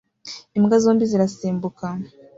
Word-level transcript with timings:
Imbwa 0.57 0.75
zombi 0.83 1.03
zirasimbuka 1.11 1.85